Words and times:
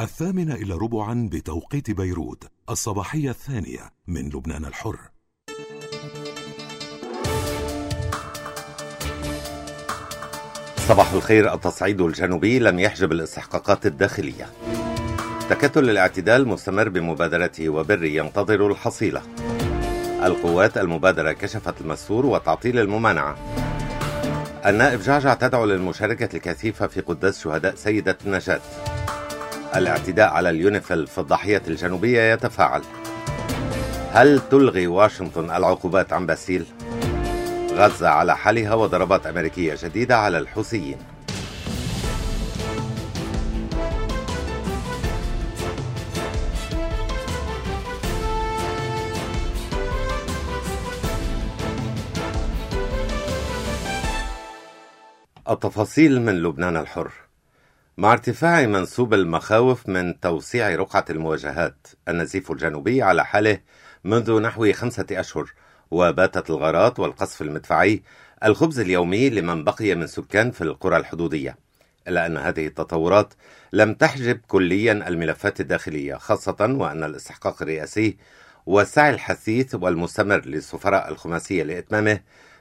الثامنة 0.00 0.54
إلى 0.54 0.74
ربعا 0.74 1.28
بتوقيت 1.32 1.90
بيروت 1.90 2.44
الصباحية 2.70 3.30
الثانية 3.30 3.80
من 4.06 4.28
لبنان 4.28 4.64
الحر. 4.64 4.98
صباح 10.88 11.12
الخير 11.12 11.54
التصعيد 11.54 12.00
الجنوبي 12.00 12.58
لم 12.58 12.78
يحجب 12.78 13.12
الاستحقاقات 13.12 13.86
الداخلية. 13.86 14.46
تكتل 15.50 15.90
الاعتدال 15.90 16.48
مستمر 16.48 16.88
بمبادرته 16.88 17.68
وبري 17.68 18.16
ينتظر 18.16 18.66
الحصيلة. 18.66 19.22
القوات 20.22 20.78
المبادرة 20.78 21.32
كشفت 21.32 21.80
المسور 21.80 22.26
وتعطيل 22.26 22.78
الممانعة. 22.78 23.36
النائب 24.66 25.00
جعجع 25.00 25.34
تدعو 25.34 25.64
للمشاركة 25.64 26.36
الكثيفة 26.36 26.86
في 26.86 27.00
قداس 27.00 27.40
شهداء 27.40 27.74
سيدة 27.74 28.18
النجاة 28.26 28.60
الاعتداء 29.76 30.28
على 30.28 30.50
اليونيفيل 30.50 31.06
في 31.06 31.18
الضاحية 31.18 31.62
الجنوبية 31.68 32.32
يتفاعل. 32.32 32.82
هل 34.12 34.40
تلغي 34.50 34.86
واشنطن 34.86 35.44
العقوبات 35.50 36.12
عن 36.12 36.26
باسيل؟ 36.26 36.66
غزة 37.72 38.08
على 38.08 38.36
حالها 38.36 38.74
وضربات 38.74 39.26
أمريكية 39.26 39.76
جديدة 39.82 40.16
على 40.16 40.38
الحوثيين. 40.38 40.98
التفاصيل 55.50 56.22
من 56.22 56.42
لبنان 56.42 56.76
الحر. 56.76 57.29
مع 58.00 58.12
ارتفاع 58.12 58.66
منسوب 58.66 59.14
المخاوف 59.14 59.88
من 59.88 60.20
توسيع 60.20 60.74
رقعة 60.74 61.04
المواجهات 61.10 61.86
النزيف 62.08 62.50
الجنوبي 62.50 63.02
على 63.02 63.24
حاله 63.24 63.58
منذ 64.04 64.40
نحو 64.40 64.72
خمسة 64.72 65.06
أشهر 65.10 65.52
وباتت 65.90 66.50
الغارات 66.50 66.98
والقصف 66.98 67.42
المدفعي 67.42 68.02
الخبز 68.44 68.80
اليومي 68.80 69.30
لمن 69.30 69.64
بقي 69.64 69.94
من 69.94 70.06
سكان 70.06 70.50
في 70.50 70.60
القرى 70.64 70.96
الحدودية. 70.96 71.58
إلا 72.08 72.26
أن 72.26 72.36
هذه 72.36 72.66
التطورات 72.66 73.34
لم 73.72 73.94
تحجب 73.94 74.40
كليا 74.48 74.92
الملفات 74.92 75.60
الداخلية 75.60 76.14
خاصة 76.14 76.56
وأن 76.60 77.04
الاستحقاق 77.04 77.62
الرئاسي 77.62 78.16
والسعي 78.66 79.10
الحثيث 79.10 79.74
والمستمر 79.74 80.46
للسفراء 80.46 81.08
الخماسية 81.08 81.62
لإتمامه 81.62 82.20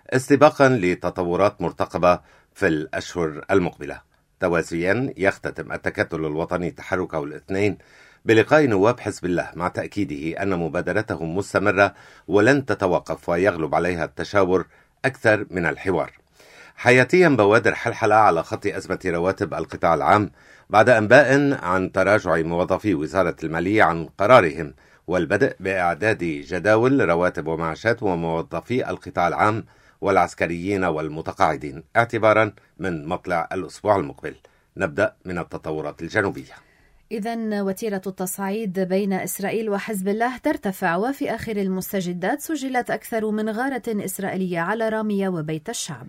استباقا 0.10 0.70
لتطورات 0.70 1.62
مرتقبة 1.62 2.20
في 2.54 2.68
الأشهر 2.68 3.46
المقبلة. 3.52 4.09
توازيا 4.40 5.14
يختتم 5.18 5.72
التكتل 5.72 6.26
الوطني 6.26 6.72
تحركه 6.72 7.24
الاثنين 7.24 7.78
بلقاء 8.26 8.68
نواب 8.68 9.00
حزب 9.00 9.26
الله 9.26 9.52
مع 9.56 9.68
تأكيده 9.68 10.44
أن 10.44 10.60
مبادرتهم 10.60 11.38
مستمرة 11.38 11.94
ولن 12.28 12.66
تتوقف 12.66 13.30
ويغلب 13.30 13.76
عليها 13.76 14.06
التشاور 14.06 14.66
أكثر 15.06 15.46
من 15.50 15.66
الحوار. 15.66 16.12
حياتيا 16.76 17.30
بوادر 17.30 17.76
حلحلة 17.76 18.16
على 18.16 18.44
خط 18.44 18.68
أزمة 18.68 19.00
رواتب 19.06 19.54
القطاع 19.54 19.94
العام 19.94 20.32
بعد 20.70 20.90
أنباء 20.90 21.54
عن 21.64 21.92
تراجع 21.92 22.36
موظفي 22.36 22.96
وزارة 22.96 23.36
المالية 23.44 23.84
عن 23.84 24.10
قرارهم 24.18 24.74
والبدء 25.08 25.56
بإعداد 25.60 26.24
جداول 26.24 27.10
رواتب 27.10 27.48
ومعاشات 27.48 28.04
وموظفي 28.04 28.90
القطاع 28.90 29.28
العام 29.28 29.64
والعسكريين 30.02 30.84
والمتقاعدين. 30.84 31.84
اعتبارا 31.96 32.54
من 32.78 33.06
مطلع 33.06 33.50
الأسبوع 33.52 33.96
المقبل. 33.96 34.36
نبدأ 34.78 35.16
من 35.26 35.38
التطورات 35.38 36.02
الجنوبية. 36.02 36.54
إذا 37.12 37.62
وتيرة 37.62 38.02
التصعيد 38.08 38.80
بين 38.80 39.14
إسرائيل 39.14 39.70
وحزب 39.70 40.08
الله 40.08 40.38
ترتفع 40.38 40.96
وفي 40.96 41.36
آخر 41.36 41.58
المستجدات 41.58 42.42
سجلت 42.42 42.92
أكثر 42.92 43.32
من 43.32 43.50
غارة 43.50 43.84
إسرائيلية 43.88 44.60
على 44.60 44.90
رامية 44.90 45.30
وبيت 45.30 45.70
الشعب. 45.70 46.08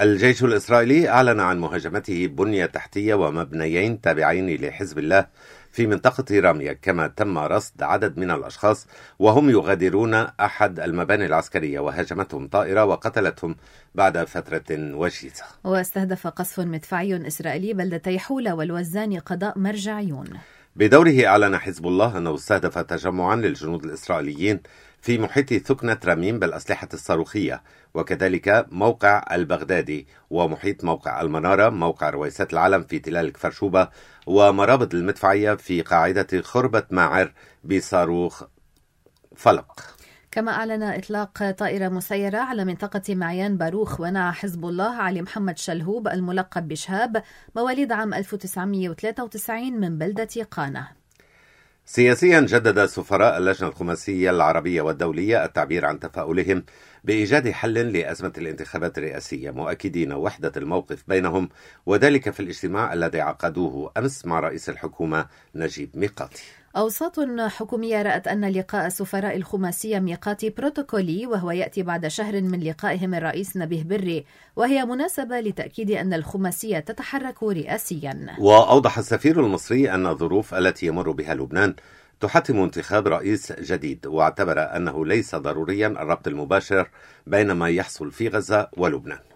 الجيش 0.00 0.44
الإسرائيلي 0.44 1.08
أعلن 1.08 1.40
عن 1.40 1.58
مهاجمته 1.58 2.26
بنية 2.26 2.66
تحتية 2.66 3.14
ومبنيين 3.14 4.00
تابعين 4.00 4.60
لحزب 4.60 4.98
الله 4.98 5.26
في 5.72 5.86
منطقة 5.86 6.40
رامية 6.40 6.72
كما 6.72 7.06
تم 7.06 7.38
رصد 7.38 7.82
عدد 7.82 8.18
من 8.18 8.30
الأشخاص 8.30 8.86
وهم 9.18 9.50
يغادرون 9.50 10.14
أحد 10.14 10.80
المباني 10.80 11.26
العسكرية 11.26 11.80
وهاجمتهم 11.80 12.48
طائرة 12.48 12.84
وقتلتهم 12.84 13.56
بعد 13.94 14.24
فترة 14.24 14.64
وجيزة 14.70 15.44
واستهدف 15.64 16.26
قصف 16.26 16.60
مدفعي 16.60 17.26
إسرائيلي 17.26 17.72
بلدتي 17.72 18.18
حولة 18.18 18.54
والوزان 18.54 19.18
قضاء 19.18 19.58
مرجعيون. 19.58 20.28
بدوره 20.76 21.26
أعلن 21.26 21.58
حزب 21.58 21.86
الله 21.86 22.18
أنه 22.18 22.34
استهدف 22.34 22.78
تجمعا 22.78 23.36
للجنود 23.36 23.84
الإسرائيليين 23.84 24.60
في 25.02 25.18
محيط 25.18 25.52
ثكنة 25.52 25.98
رميم 26.04 26.38
بالأسلحة 26.38 26.88
الصاروخية 26.94 27.62
وكذلك 27.94 28.66
موقع 28.70 29.24
البغدادي 29.32 30.06
ومحيط 30.30 30.84
موقع 30.84 31.20
المنارة 31.20 31.68
موقع 31.68 32.10
رويسات 32.10 32.52
العلم 32.52 32.82
في 32.82 32.98
تلال 32.98 33.32
كفرشوبة 33.32 33.88
ومرابط 34.26 34.94
المدفعية 34.94 35.54
في 35.54 35.82
قاعدة 35.82 36.42
خربة 36.42 36.82
ماعر 36.90 37.32
بصاروخ 37.64 38.42
فلق. 39.36 39.80
كما 40.30 40.52
أعلن 40.52 40.82
إطلاق 40.82 41.50
طائرة 41.50 41.88
مسيرة 41.88 42.38
على 42.38 42.64
منطقة 42.64 43.14
معيان 43.14 43.56
باروخ 43.56 44.00
ونعى 44.00 44.32
حزب 44.32 44.64
الله 44.64 44.94
علي 44.96 45.22
محمد 45.22 45.58
شلهوب 45.58 46.08
الملقب 46.08 46.68
بشهاب 46.68 47.22
مواليد 47.56 47.92
عام 47.92 48.14
1993 48.14 49.80
من 49.80 49.98
بلدة 49.98 50.46
قانة 50.50 51.01
سياسيا 51.94 52.40
جدد 52.40 52.86
سفراء 52.86 53.38
اللجنة 53.38 53.68
الخماسية 53.68 54.30
العربية 54.30 54.82
والدولية 54.82 55.44
التعبير 55.44 55.84
عن 55.84 56.00
تفاؤلهم 56.00 56.64
بإيجاد 57.04 57.50
حل 57.50 57.74
لأزمة 57.74 58.32
الانتخابات 58.38 58.98
الرئاسية 58.98 59.50
مؤكدين 59.50 60.12
وحدة 60.12 60.52
الموقف 60.56 61.04
بينهم 61.08 61.48
وذلك 61.86 62.30
في 62.30 62.40
الاجتماع 62.40 62.92
الذي 62.92 63.20
عقدوه 63.20 63.92
أمس 63.96 64.26
مع 64.26 64.40
رئيس 64.40 64.68
الحكومة 64.68 65.26
نجيب 65.54 65.90
ميقاتي. 65.94 66.42
أوساط 66.76 67.20
حكومية 67.40 68.02
رأت 68.02 68.28
أن 68.28 68.44
لقاء 68.44 68.88
سفراء 68.88 69.36
الخماسية 69.36 69.98
ميقاتي 69.98 70.50
بروتوكولي 70.50 71.26
وهو 71.26 71.50
يأتي 71.50 71.82
بعد 71.82 72.06
شهر 72.06 72.40
من 72.40 72.60
لقائهم 72.60 73.14
الرئيس 73.14 73.56
نبيه 73.56 73.84
بري 73.84 74.24
وهي 74.56 74.84
مناسبة 74.84 75.40
لتأكيد 75.40 75.90
أن 75.90 76.14
الخماسية 76.14 76.78
تتحرك 76.78 77.42
رئاسيا. 77.42 78.26
وأوضح 78.38 78.98
السفير 78.98 79.40
المصري 79.40 79.90
أن 79.90 80.06
الظروف 80.06 80.54
التي 80.54 80.86
يمر 80.86 81.10
بها 81.10 81.34
لبنان 81.34 81.74
تحتم 82.20 82.58
انتخاب 82.58 83.08
رئيس 83.08 83.52
جديد 83.52 84.06
واعتبر 84.06 84.76
أنه 84.76 85.06
ليس 85.06 85.34
ضروريا 85.34 85.86
الربط 85.86 86.28
المباشر 86.28 86.90
بين 87.26 87.52
ما 87.52 87.68
يحصل 87.70 88.10
في 88.10 88.28
غزة 88.28 88.68
ولبنان. 88.76 89.31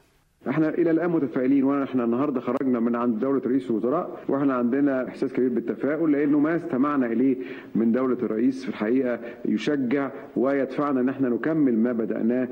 إحنا 0.49 0.69
إلى 0.69 0.91
الان 0.91 1.11
متفائلين 1.11 1.65
وإحنا 1.65 2.05
النهارده 2.05 2.41
خرجنا 2.41 2.81
من 2.81 2.97
عند 2.97 3.19
دولة 3.19 3.43
رئيس 3.47 3.71
الوزراء 3.71 4.21
وإحنا 4.29 4.55
عندنا 4.55 5.09
احساس 5.09 5.33
كبير 5.33 5.49
بالتفاؤل 5.49 6.13
لأنه 6.13 6.39
ما 6.39 6.57
استمعنا 6.57 7.07
اليه 7.07 7.37
من 7.75 7.93
دولة 7.93 8.17
الرئيس 8.23 8.63
في 8.63 8.69
الحقيقة 8.69 9.19
يشجع 9.45 10.11
ويدفعنا 10.37 11.01
ان 11.01 11.09
إحنا 11.09 11.29
نكمل 11.29 11.79
ما 11.79 11.93
بدأناه 11.93 12.49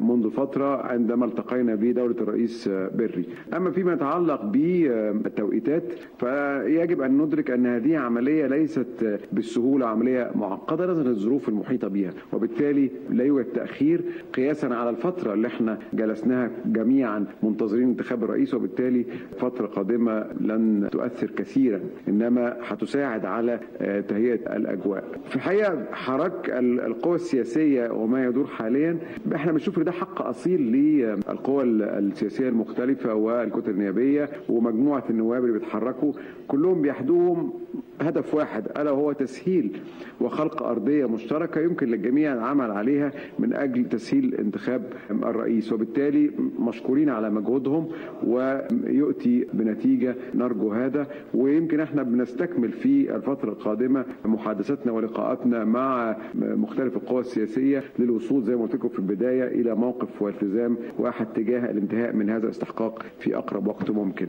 منذ 0.00 0.30
فترة 0.30 0.82
عندما 0.86 1.24
التقينا 1.26 1.74
بدولة 1.74 2.16
الرئيس 2.20 2.68
بري. 2.68 3.24
أما 3.56 3.70
فيما 3.70 3.92
يتعلق 3.92 4.44
بالتوقيتات 4.44 5.82
فيجب 6.18 7.00
أن 7.00 7.18
ندرك 7.18 7.50
أن 7.50 7.66
هذه 7.66 7.98
عملية 7.98 8.46
ليست 8.46 9.20
بالسهولة 9.32 9.86
عملية 9.86 10.30
معقدة 10.34 10.86
نظرا 10.86 11.04
للظروف 11.08 11.48
المحيطة 11.48 11.88
بها 11.88 12.10
وبالتالي 12.32 12.90
لا 13.10 13.24
يوجد 13.24 13.44
تأخير 13.44 14.00
قياسا 14.34 14.66
على 14.66 14.90
الفترة 14.90 15.34
اللي 15.34 15.48
إحنا 15.48 15.78
جلسناها 15.92 16.50
جميعا 16.66 17.26
منتظرين 17.42 17.88
انتخاب 17.88 18.24
الرئيس 18.24 18.54
وبالتالي 18.54 19.04
فترة 19.38 19.66
قادمة 19.66 20.26
لن 20.40 20.88
تؤثر 20.92 21.30
كثيرا 21.30 21.80
إنما 22.08 22.56
هتساعد 22.62 23.24
على 23.26 23.60
تهيئة 24.08 24.56
الأجواء. 24.56 25.04
في 25.28 25.36
الحقيقة 25.36 25.84
حراك 25.92 26.50
القوى 26.86 27.14
السياسية 27.14 27.90
وما 27.90 28.24
يدور 28.24 28.46
حاليا 28.46 28.98
إحنا 29.34 29.52
بنشوف 29.52 29.78
ده 29.78 29.92
حق 29.92 30.22
أصيل 30.22 30.60
للقوى 30.72 31.62
السياسية 31.64 32.48
المختلفة 32.48 33.14
والكتل 33.14 33.70
النيابية 33.70 34.28
ومجموعة 34.48 35.04
النواب 35.10 35.44
اللي 35.44 35.58
بيتحركوا 35.58 36.12
كلهم 36.48 36.82
بيحدوهم 36.82 37.52
هدف 38.00 38.34
واحد 38.34 38.66
ألا 38.78 38.90
هو 38.90 39.12
تسهيل 39.12 39.76
وخلق 40.20 40.62
أرضية 40.62 41.06
مشتركة 41.06 41.60
يمكن 41.60 41.86
للجميع 41.88 42.32
العمل 42.34 42.70
عليها 42.70 43.12
من 43.38 43.52
أجل 43.52 43.88
تسهيل 43.88 44.34
انتخاب 44.34 44.92
الرئيس. 45.10 45.72
وبالتالي 45.72 46.30
مشكورين 46.58 47.08
على 47.08 47.30
مجهودهم 47.30 47.88
ويؤتي 48.26 49.46
بنتيجة 49.52 50.14
نرجو 50.34 50.72
هذا. 50.72 51.06
ويمكن 51.34 51.80
إحنا 51.80 52.02
بنستكمل 52.02 52.72
في 52.72 53.16
الفترة 53.16 53.50
القادمة 53.50 54.04
محادثاتنا 54.24 54.92
ولقاءاتنا 54.92 55.64
مع 55.64 56.16
مختلف 56.34 56.96
القوى 56.96 57.20
السياسية 57.20 57.82
للوصول 57.98 58.42
زي 58.42 58.56
ما 58.56 58.62
قلت 58.62 58.74
لكم 58.74 58.88
في 58.88 58.98
البداية 58.98 59.44
إلى 59.44 59.74
موقف 59.74 60.22
والتزام 60.22 60.76
واحد 60.98 61.26
تجاه 61.26 61.70
الانتهاء 61.70 62.12
من 62.16 62.30
هذا 62.30 62.44
الاستحقاق 62.44 63.02
في 63.18 63.36
أقرب 63.36 63.66
وقت 63.66 63.90
ممكن. 63.90 64.26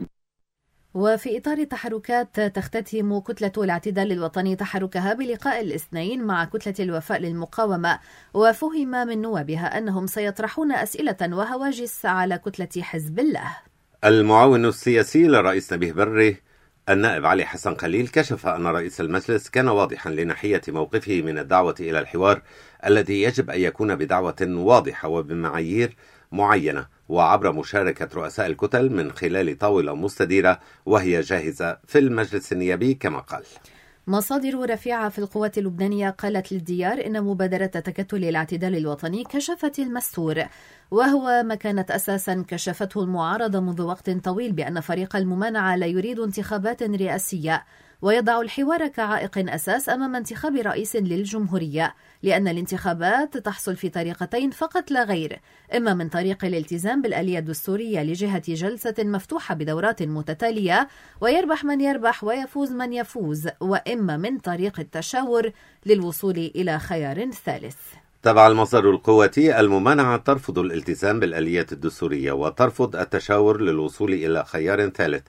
وفي 0.96 1.38
إطار 1.38 1.64
تحركات 1.64 2.40
تختتم 2.40 3.18
كتلة 3.18 3.52
الاعتدال 3.58 4.12
الوطني 4.12 4.56
تحركها 4.56 5.14
بلقاء 5.14 5.60
الاثنين 5.60 6.24
مع 6.24 6.44
كتلة 6.44 6.74
الوفاء 6.80 7.18
للمقاومة 7.18 7.98
وفهم 8.34 8.90
من 8.90 9.22
نوابها 9.22 9.78
أنهم 9.78 10.06
سيطرحون 10.06 10.72
أسئلة 10.72 11.16
وهواجس 11.22 12.06
على 12.06 12.38
كتلة 12.38 12.82
حزب 12.82 13.18
الله. 13.18 13.56
المعاون 14.04 14.64
السياسي 14.64 15.26
لرئيس 15.26 15.72
نبيه 15.72 15.92
بري 15.92 16.36
النائب 16.88 17.26
علي 17.26 17.44
حسن 17.44 17.76
خليل 17.76 18.08
كشف 18.08 18.46
أن 18.46 18.66
رئيس 18.66 19.00
المجلس 19.00 19.48
كان 19.48 19.68
واضحا 19.68 20.10
لناحية 20.10 20.62
موقفه 20.68 21.22
من 21.22 21.38
الدعوة 21.38 21.74
إلى 21.80 21.98
الحوار 21.98 22.42
الذي 22.86 23.22
يجب 23.22 23.50
أن 23.50 23.60
يكون 23.60 23.96
بدعوة 23.96 24.36
واضحة 24.40 25.08
وبمعايير 25.08 25.96
معينة. 26.32 26.86
وعبر 27.08 27.52
مشاركة 27.52 28.08
رؤساء 28.14 28.46
الكتل 28.46 28.90
من 28.90 29.12
خلال 29.12 29.58
طاولة 29.58 29.94
مستديرة 29.94 30.60
وهي 30.86 31.20
جاهزة 31.20 31.78
في 31.86 31.98
المجلس 31.98 32.52
النيابي 32.52 32.94
كما 32.94 33.18
قال. 33.18 33.42
مصادر 34.08 34.70
رفيعة 34.70 35.08
في 35.08 35.18
القوات 35.18 35.58
اللبنانية 35.58 36.10
قالت 36.10 36.52
للديار 36.52 37.06
إن 37.06 37.22
مبادرة 37.22 37.66
تكتل 37.66 38.24
الاعتدال 38.24 38.76
الوطني 38.76 39.24
كشفت 39.24 39.78
المستور 39.78 40.42
وهو 40.90 41.42
ما 41.42 41.54
كانت 41.54 41.90
أساسا 41.90 42.44
كشفته 42.48 43.02
المعارضة 43.02 43.60
منذ 43.60 43.82
وقت 43.82 44.10
طويل 44.10 44.52
بأن 44.52 44.80
فريق 44.80 45.16
الممانعة 45.16 45.76
لا 45.76 45.86
يريد 45.86 46.20
انتخابات 46.20 46.82
رئاسية. 46.82 47.64
ويضع 48.02 48.40
الحوار 48.40 48.88
كعائق 48.88 49.52
أساس 49.54 49.88
أمام 49.88 50.16
انتخاب 50.16 50.56
رئيس 50.56 50.96
للجمهورية 50.96 51.94
لأن 52.22 52.48
الانتخابات 52.48 53.36
تحصل 53.36 53.76
في 53.76 53.88
طريقتين 53.88 54.50
فقط 54.50 54.90
لا 54.90 55.04
غير 55.04 55.40
إما 55.76 55.94
من 55.94 56.08
طريق 56.08 56.44
الالتزام 56.44 57.02
بالآلية 57.02 57.38
الدستورية 57.38 58.02
لجهة 58.02 58.42
جلسة 58.48 58.94
مفتوحة 58.98 59.54
بدورات 59.54 60.02
متتالية 60.02 60.88
ويربح 61.20 61.64
من 61.64 61.80
يربح 61.80 62.24
ويفوز 62.24 62.72
من 62.72 62.92
يفوز 62.92 63.48
وإما 63.60 64.16
من 64.16 64.38
طريق 64.38 64.80
التشاور 64.80 65.50
للوصول 65.86 66.50
إلى 66.56 66.78
خيار 66.78 67.30
ثالث. 67.30 67.76
تبع 68.22 68.46
المصدر 68.46 68.90
القوتي 68.90 69.60
الممانعة 69.60 70.16
ترفض 70.16 70.58
الالتزام 70.58 71.20
بالآلية 71.20 71.66
الدستورية 71.72 72.32
وترفض 72.32 72.96
التشاور 72.96 73.60
للوصول 73.60 74.12
إلى 74.12 74.44
خيار 74.44 74.88
ثالث. 74.88 75.22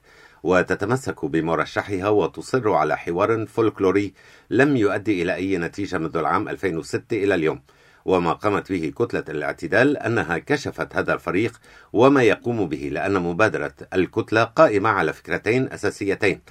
وتتمسك 0.48 1.26
بمرشحها 1.26 2.10
وتصر 2.10 2.74
على 2.74 2.98
حوار 2.98 3.46
فولكلوري 3.46 4.14
لم 4.50 4.78
يؤدي 4.78 5.22
إلى 5.22 5.36
أي 5.36 5.58
نتيجة 5.58 5.98
منذ 5.98 6.18
العام 6.18 6.50
2006 6.50 7.24
إلى 7.24 7.36
اليوم. 7.36 7.62
وما 8.06 8.34
قامت 8.34 8.72
به 8.72 8.94
كتلة 8.96 9.24
الاعتدال 9.30 9.98
أنها 9.98 10.38
كشفت 10.38 10.96
هذا 10.96 11.14
الفريق 11.14 11.60
وما 11.94 12.24
يقوم 12.24 12.70
به 12.70 12.90
لأن 12.92 13.14
مبادرة 13.14 13.74
الكتلة 13.94 14.44
قائمة 14.44 14.90
على 14.90 15.14
فكرتين 15.14 15.72
أساسيتين. 15.72 16.42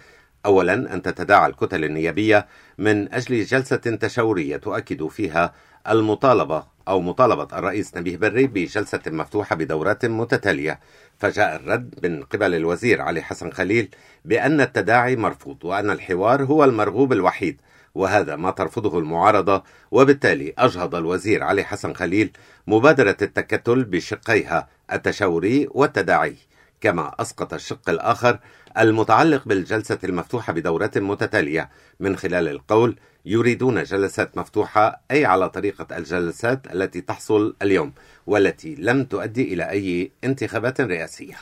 أولا 0.46 0.94
أن 0.94 1.02
تتداعى 1.02 1.50
الكتل 1.50 1.84
النيابية 1.84 2.46
من 2.78 3.12
أجل 3.14 3.44
جلسة 3.44 3.76
تشاورية 3.76 4.56
تؤكد 4.56 5.06
فيها 5.06 5.54
المطالبة 5.88 6.64
أو 6.88 7.00
مطالبة 7.00 7.58
الرئيس 7.58 7.96
نبيه 7.96 8.16
بري 8.16 8.46
بجلسة 8.46 9.00
مفتوحة 9.06 9.56
بدورات 9.56 10.04
متتالية. 10.06 10.81
فجاء 11.18 11.56
الرد 11.56 12.06
من 12.06 12.22
قبل 12.22 12.54
الوزير 12.54 13.02
علي 13.02 13.22
حسن 13.22 13.50
خليل 13.50 13.88
بأن 14.24 14.60
التداعي 14.60 15.16
مرفوض 15.16 15.64
وأن 15.64 15.90
الحوار 15.90 16.44
هو 16.44 16.64
المرغوب 16.64 17.12
الوحيد 17.12 17.60
وهذا 17.94 18.36
ما 18.36 18.50
ترفضه 18.50 18.98
المعارضة. 18.98 19.62
وبالتالي 19.90 20.54
أجهض 20.58 20.94
الوزير 20.94 21.42
علي 21.42 21.64
حسن 21.64 21.94
خليل 21.94 22.32
مبادرة 22.66 23.16
التكتل 23.22 23.84
بشقيها 23.84 24.68
التشاوري 24.92 25.68
والتداعي. 25.70 26.36
كما 26.80 27.14
أسقط 27.18 27.54
الشق 27.54 27.90
الآخر 27.90 28.38
المتعلق 28.78 29.42
بالجلسة 29.48 29.98
المفتوحة 30.04 30.52
بدورات 30.52 30.98
متتالية 30.98 31.70
من 32.00 32.16
خلال 32.16 32.48
القول 32.48 32.96
يريدون 33.26 33.82
جلسات 33.82 34.38
مفتوحة 34.38 35.02
أي 35.11 35.25
على 35.25 35.50
طريقة 35.50 35.96
الجلسات 35.96 36.67
التي 36.73 37.00
تحصل 37.00 37.56
اليوم 37.62 37.93
والتي 38.26 38.75
لم 38.78 39.05
تؤدي 39.05 39.55
إلى 39.55 39.70
أي 39.70 40.12
انتخابات 40.25 40.81
رئاسية. 40.81 41.34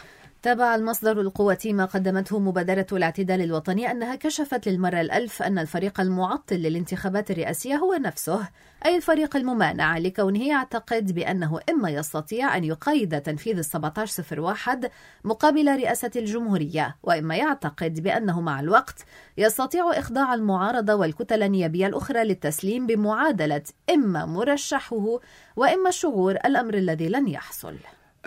تابع 0.45 0.75
المصدر 0.75 1.21
القوتي 1.21 1.73
ما 1.73 1.85
قدمته 1.85 2.39
مبادرة 2.39 2.87
الاعتدال 2.93 3.43
الوطني 3.43 3.91
أنها 3.91 4.15
كشفت 4.15 4.69
للمرة 4.69 5.01
الألف 5.01 5.43
أن 5.43 5.59
الفريق 5.59 6.01
المعطل 6.01 6.57
للانتخابات 6.57 7.31
الرئاسية 7.31 7.75
هو 7.75 7.95
نفسه 7.95 8.49
أي 8.87 8.97
الفريق 8.97 9.37
الممانع 9.37 9.99
لكونه 9.99 10.49
يعتقد 10.49 11.13
بأنه 11.13 11.61
إما 11.71 11.91
يستطيع 11.91 12.57
أن 12.57 12.65
يقيد 12.65 13.21
تنفيذ 13.21 13.59
1701 13.59 14.91
مقابل 15.25 15.77
رئاسة 15.77 16.11
الجمهورية 16.17 16.97
وإما 17.03 17.37
يعتقد 17.37 18.01
بأنه 18.01 18.41
مع 18.41 18.61
الوقت 18.61 19.05
يستطيع 19.39 19.91
إخضاع 19.91 20.35
المعارضة 20.35 20.95
والكتل 20.95 21.43
النيابية 21.43 21.87
الأخرى 21.87 22.25
للتسليم 22.25 22.87
بمعادلة 22.87 23.63
إما 23.91 24.27
مرشحه 24.27 25.21
وإما 25.57 25.89
الشغور 25.89 26.33
الأمر 26.33 26.75
الذي 26.75 27.09
لن 27.09 27.29
يحصل. 27.29 27.77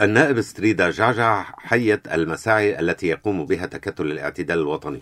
النائب 0.02 0.42
ستريدا 0.42 0.90
جعجع 0.90 1.44
حيت 1.58 2.08
المساعي 2.08 2.80
التي 2.80 3.08
يقوم 3.08 3.46
بها 3.46 3.66
تكتل 3.66 4.12
الاعتدال 4.12 4.60
الوطني 4.60 5.02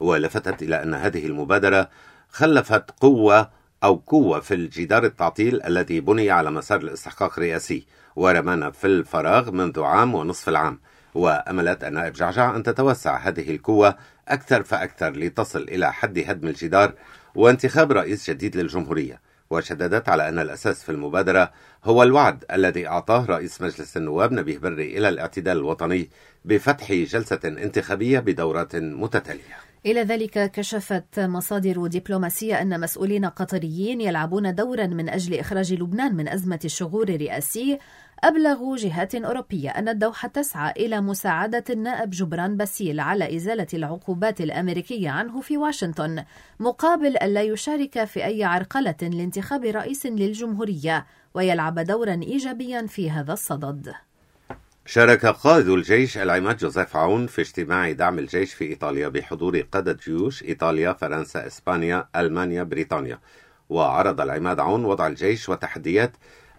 ولفتت 0.00 0.62
إلى 0.62 0.82
أن 0.82 0.94
هذه 0.94 1.26
المبادرة 1.26 1.90
خلفت 2.30 2.90
قوة 2.90 3.50
أو 3.84 3.94
قوة 4.06 4.40
في 4.40 4.54
الجدار 4.54 5.04
التعطيل 5.04 5.62
الذي 5.62 6.00
بني 6.00 6.30
على 6.30 6.50
مسار 6.50 6.80
الاستحقاق 6.80 7.32
الرئاسي 7.38 7.86
ورمانا 8.16 8.70
في 8.70 8.86
الفراغ 8.86 9.50
منذ 9.50 9.80
عام 9.80 10.14
ونصف 10.14 10.48
العام. 10.48 10.80
وأملت 11.14 11.84
النائب 11.84 12.12
جعجع 12.12 12.56
أن 12.56 12.62
تتوسع 12.62 13.16
هذه 13.16 13.50
القوة 13.54 13.96
أكثر 14.28 14.62
فأكثر 14.62 15.10
لتصل 15.10 15.62
إلى 15.62 15.92
حد 15.92 16.18
هدم 16.18 16.48
الجدار 16.48 16.92
وانتخاب 17.34 17.92
رئيس 17.92 18.30
جديد 18.30 18.56
للجمهورية. 18.56 19.20
وشددت 19.50 20.08
على 20.08 20.28
أن 20.28 20.38
الأساس 20.38 20.82
في 20.82 20.92
المبادرة 20.92 21.52
هو 21.84 22.02
الوعد 22.02 22.44
الذي 22.52 22.86
أعطاه 22.86 23.26
رئيس 23.26 23.62
مجلس 23.62 23.96
النواب 23.96 24.32
نبيه 24.32 24.58
بري 24.58 24.98
إلى 24.98 25.08
الاعتدال 25.08 25.56
الوطني 25.56 26.10
بفتح 26.44 26.92
جلسة 26.92 27.40
انتخابية 27.44 28.18
بدورات 28.18 28.76
متتالية. 28.76 29.65
إلى 29.86 30.02
ذلك 30.02 30.50
كشفت 30.50 31.20
مصادر 31.20 31.86
دبلوماسية 31.86 32.62
أن 32.62 32.80
مسؤولين 32.80 33.24
قطريين 33.24 34.00
يلعبون 34.00 34.54
دورا 34.54 34.86
من 34.86 35.08
أجل 35.08 35.34
إخراج 35.34 35.72
لبنان 35.72 36.14
من 36.14 36.28
أزمة 36.28 36.60
الشغور 36.64 37.08
الرئاسي 37.08 37.78
أبلغوا 38.24 38.76
جهات 38.76 39.14
أوروبية 39.14 39.70
أن 39.70 39.88
الدوحة 39.88 40.28
تسعى 40.28 40.72
إلى 40.76 41.00
مساعدة 41.00 41.64
النائب 41.70 42.10
جبران 42.10 42.56
باسيل 42.56 43.00
على 43.00 43.36
إزالة 43.36 43.66
العقوبات 43.74 44.40
الأمريكية 44.40 45.10
عنه 45.10 45.40
في 45.40 45.56
واشنطن 45.56 46.24
مقابل 46.60 47.16
ألا 47.16 47.42
يشارك 47.42 48.04
في 48.04 48.24
أي 48.24 48.44
عرقلة 48.44 48.96
لانتخاب 49.02 49.64
رئيس 49.64 50.06
للجمهورية 50.06 51.06
ويلعب 51.34 51.78
دورا 51.78 52.20
إيجابيا 52.22 52.86
في 52.86 53.10
هذا 53.10 53.32
الصدد. 53.32 53.94
شارك 54.88 55.26
قائد 55.26 55.68
الجيش 55.68 56.18
العماد 56.18 56.56
جوزيف 56.56 56.96
عون 56.96 57.26
في 57.26 57.40
اجتماع 57.40 57.92
دعم 57.92 58.18
الجيش 58.18 58.54
في 58.54 58.64
إيطاليا 58.64 59.08
بحضور 59.08 59.60
قادة 59.60 59.98
جيوش 60.04 60.42
إيطاليا، 60.42 60.92
فرنسا، 60.92 61.46
إسبانيا، 61.46 62.08
ألمانيا، 62.16 62.62
بريطانيا. 62.62 63.18
وعرض 63.68 64.20
العماد 64.20 64.60
عون 64.60 64.84
وضع 64.84 65.06
الجيش 65.06 65.48
والتحديات 65.48 66.12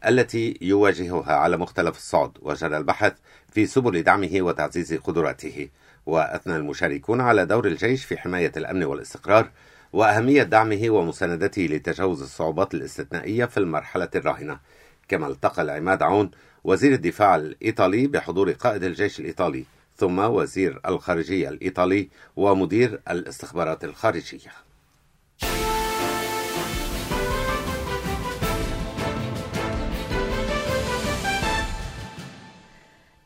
التي 0.07 0.57
يواجهها 0.61 1.33
على 1.33 1.57
مختلف 1.57 1.97
الصعد 1.97 2.31
وجرى 2.41 2.77
البحث 2.77 3.13
في 3.51 3.65
سبل 3.65 4.03
دعمه 4.03 4.41
وتعزيز 4.41 4.93
قدراته. 4.93 5.69
وأثنى 6.05 6.55
المشاركون 6.55 7.21
على 7.21 7.45
دور 7.45 7.67
الجيش 7.67 8.05
في 8.05 8.17
حماية 8.17 8.51
الأمن 8.57 8.83
والاستقرار 8.83 9.49
وأهمية 9.93 10.43
دعمه 10.43 10.89
ومساندته 10.89 11.61
لتجاوز 11.61 12.21
الصعوبات 12.21 12.73
الاستثنائية 12.73 13.45
في 13.45 13.57
المرحلة 13.57 14.09
الراهنة. 14.15 14.59
كما 15.07 15.27
التقى 15.27 15.61
العماد 15.61 16.03
عون 16.03 16.31
وزير 16.63 16.93
الدفاع 16.93 17.35
الإيطالي 17.35 18.07
بحضور 18.07 18.51
قائد 18.51 18.83
الجيش 18.83 19.19
الإيطالي 19.19 19.65
ثم 19.95 20.19
وزير 20.19 20.81
الخارجية 20.87 21.49
الإيطالي 21.49 22.09
ومدير 22.35 23.01
الاستخبارات 23.09 23.83
الخارجية. 23.83 24.51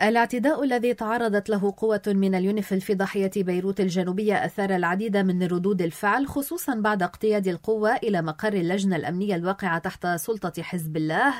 الاعتداء 0.02 0.64
الذي 0.64 0.94
تعرضت 0.94 1.50
له 1.50 1.74
قوة 1.78 2.02
من 2.08 2.36
اليونيفيل 2.36 2.82
في 2.82 2.96
ضاحية 2.96 3.32
بيروت 3.38 3.80
الجنوبية 3.80 4.46
أثار 4.46 4.76
العديد 4.76 5.18
من 5.18 5.44
ردود 5.44 5.82
الفعل 5.82 6.28
خصوصا 6.28 6.76
بعد 6.76 7.04
اقتياد 7.04 7.48
القوة 7.48 7.96
إلى 7.96 8.22
مقر 8.22 8.54
اللجنة 8.54 8.96
الأمنية 8.96 9.36
الواقعة 9.36 9.80
تحت 9.80 10.08
سلطة 10.08 10.64
حزب 10.64 10.98
الله. 10.98 11.34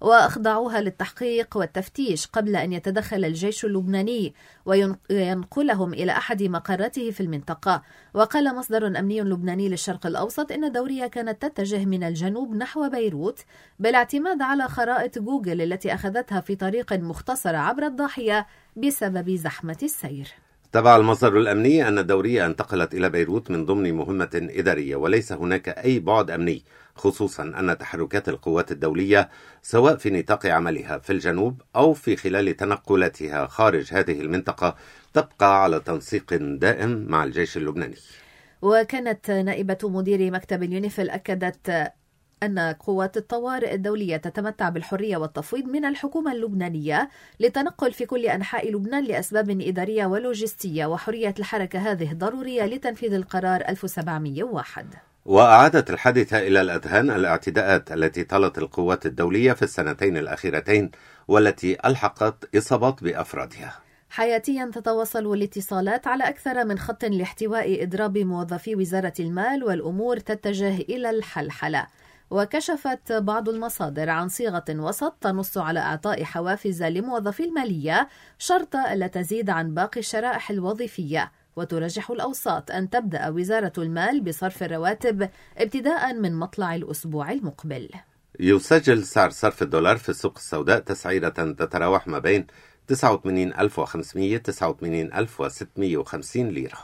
وأخضعوها 0.00 0.80
للتحقيق 0.80 1.56
والتفتيش 1.56 2.26
قبل 2.26 2.56
أن 2.56 2.72
يتدخل 2.72 3.24
الجيش 3.24 3.64
اللبناني 3.64 4.34
وينقلهم 4.66 5.94
إلى 5.94 6.12
أحد 6.12 6.42
مقراته 6.42 7.10
في 7.10 7.20
المنطقة. 7.20 7.82
وقال 8.14 8.56
مصدر 8.56 8.86
أمني 8.86 9.20
لبناني 9.20 9.68
للشرق 9.68 10.06
الأوسط 10.06 10.52
إن 10.52 10.64
الدورية 10.64 11.06
كانت 11.06 11.42
تتجه 11.42 11.84
من 11.84 12.04
الجنوب 12.04 12.54
نحو 12.54 12.88
بيروت 12.88 13.40
بالاعتماد 13.78 14.42
على 14.42 14.68
خرائط 14.68 15.18
جوجل 15.18 15.62
التي 15.62 15.94
أخذتها 15.94 16.40
في 16.40 16.56
طريق 16.56 16.92
مختصر 16.92 17.56
عبر 17.56 17.86
الضاحية 17.86 18.46
بسبب 18.76 19.30
زحمة 19.30 19.78
السير. 19.82 20.45
وتابع 20.76 20.96
المصدر 20.96 21.38
الأمني 21.38 21.88
أن 21.88 21.98
الدورية 21.98 22.46
انتقلت 22.46 22.94
إلى 22.94 23.08
بيروت 23.08 23.50
من 23.50 23.66
ضمن 23.66 23.94
مهمة 23.94 24.30
إدارية 24.34 24.96
وليس 24.96 25.32
هناك 25.32 25.68
أي 25.68 25.98
بعد 25.98 26.30
أمني 26.30 26.64
خصوصا 26.94 27.42
أن 27.42 27.78
تحركات 27.78 28.28
القوات 28.28 28.72
الدولية 28.72 29.30
سواء 29.62 29.96
في 29.96 30.10
نطاق 30.10 30.46
عملها 30.46 30.98
في 30.98 31.12
الجنوب 31.12 31.62
أو 31.76 31.94
في 31.94 32.16
خلال 32.16 32.56
تنقلاتها 32.56 33.46
خارج 33.46 33.94
هذه 33.94 34.20
المنطقة 34.20 34.76
تبقى 35.14 35.62
على 35.62 35.80
تنسيق 35.80 36.34
دائم 36.34 37.06
مع 37.08 37.24
الجيش 37.24 37.56
اللبناني. 37.56 37.96
وكانت 38.62 39.30
نائبة 39.30 39.78
مدير 39.82 40.30
مكتب 40.30 40.62
اليونيفيل 40.62 41.10
أكدت 41.10 41.92
أن 42.42 42.58
قوات 42.58 43.16
الطوارئ 43.16 43.74
الدولية 43.74 44.16
تتمتع 44.16 44.68
بالحرية 44.68 45.16
والتفويض 45.16 45.64
من 45.64 45.84
الحكومة 45.84 46.32
اللبنانية 46.32 47.08
للتنقل 47.40 47.92
في 47.92 48.06
كل 48.06 48.26
أنحاء 48.26 48.72
لبنان 48.72 49.04
لأسباب 49.04 49.60
إدارية 49.60 50.06
ولوجستية 50.06 50.86
وحرية 50.86 51.34
الحركة 51.38 51.78
هذه 51.78 52.12
ضرورية 52.12 52.64
لتنفيذ 52.64 53.12
القرار 53.14 53.60
1701 53.68 54.86
وأعادت 55.24 55.90
الحادثة 55.90 56.38
إلى 56.38 56.60
الأذهان 56.60 57.10
الاعتداءات 57.10 57.92
التي 57.92 58.24
طالت 58.24 58.58
القوات 58.58 59.06
الدولية 59.06 59.52
في 59.52 59.62
السنتين 59.62 60.16
الأخيرتين 60.16 60.90
والتي 61.28 61.76
ألحقت 61.84 62.56
إصابات 62.56 63.04
بأفرادها. 63.04 63.78
حياتيا 64.10 64.70
تتواصل 64.74 65.32
الاتصالات 65.34 66.06
على 66.06 66.28
أكثر 66.28 66.64
من 66.64 66.78
خط 66.78 67.04
لاحتواء 67.04 67.82
إضراب 67.82 68.18
موظفي 68.18 68.76
وزارة 68.76 69.12
المال 69.20 69.64
والأمور 69.64 70.16
تتجه 70.16 70.76
إلى 70.76 71.10
الحلحلة. 71.10 71.86
وكشفت 72.30 73.12
بعض 73.12 73.48
المصادر 73.48 74.10
عن 74.10 74.28
صيغة 74.28 74.64
وسط 74.70 75.16
تنص 75.20 75.58
على 75.58 75.80
إعطاء 75.80 76.24
حوافز 76.24 76.82
لموظفي 76.82 77.44
المالية 77.44 78.08
شرط 78.38 78.76
ألا 78.76 79.06
تزيد 79.06 79.50
عن 79.50 79.74
باقي 79.74 80.00
الشرائح 80.00 80.50
الوظيفية. 80.50 81.32
وترجح 81.56 82.10
الأوساط 82.10 82.70
أن 82.70 82.90
تبدأ 82.90 83.28
وزارة 83.28 83.72
المال 83.78 84.20
بصرف 84.20 84.62
الرواتب 84.62 85.28
ابتداء 85.58 86.14
من 86.14 86.34
مطلع 86.34 86.74
الأسبوع 86.74 87.32
المقبل. 87.32 87.88
يسجل 88.40 89.04
سعر 89.04 89.30
صرف 89.30 89.62
الدولار 89.62 89.96
في 89.96 90.08
السوق 90.08 90.34
السوداء 90.36 90.80
تسعيرة 90.80 91.28
تتراوح 91.28 92.08
ما 92.08 92.18
بين 92.18 92.46
89500 92.88 94.38
89650 94.38 96.48
ليرة. 96.48 96.78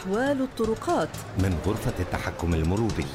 أحوال 0.00 0.42
الطرقات. 0.42 1.08
من 1.38 1.62
غرفة 1.66 2.02
التحكم 2.02 2.54
المروري 2.54 3.06